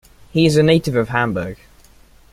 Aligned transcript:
He 0.31 0.47
is 0.47 0.57
a 0.57 0.63
native 0.63 0.95
of 0.95 1.09
Hamburg. 1.09 1.59